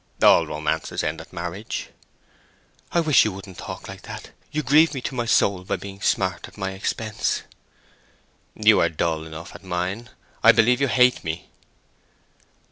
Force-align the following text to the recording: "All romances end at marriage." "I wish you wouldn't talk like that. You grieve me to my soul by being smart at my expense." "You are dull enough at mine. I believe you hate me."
"All 0.23 0.47
romances 0.47 1.03
end 1.03 1.21
at 1.21 1.31
marriage." 1.31 1.89
"I 2.91 3.01
wish 3.01 3.23
you 3.23 3.31
wouldn't 3.31 3.59
talk 3.59 3.87
like 3.87 4.01
that. 4.01 4.31
You 4.51 4.63
grieve 4.63 4.95
me 4.95 5.01
to 5.01 5.13
my 5.13 5.27
soul 5.27 5.63
by 5.63 5.75
being 5.75 6.01
smart 6.01 6.47
at 6.47 6.57
my 6.57 6.71
expense." 6.71 7.43
"You 8.55 8.79
are 8.79 8.89
dull 8.89 9.25
enough 9.25 9.53
at 9.53 9.63
mine. 9.63 10.09
I 10.43 10.53
believe 10.53 10.81
you 10.81 10.87
hate 10.87 11.23
me." 11.23 11.51